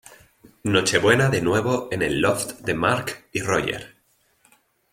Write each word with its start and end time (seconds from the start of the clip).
Nochebuena 0.63 1.29
de 1.29 1.43
nuevo 1.43 1.87
en 1.91 2.01
el 2.01 2.21
loft 2.21 2.61
de 2.61 2.73
Mark 2.73 3.27
y 3.33 3.41
Roger. 3.43 3.97